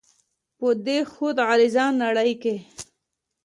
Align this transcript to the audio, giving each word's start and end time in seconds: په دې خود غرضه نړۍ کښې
په 0.57 0.67
دې 0.85 0.99
خود 1.11 1.37
غرضه 1.47 1.85
نړۍ 2.03 2.31
کښې 2.41 2.55